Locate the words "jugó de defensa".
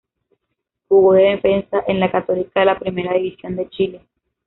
0.87-1.83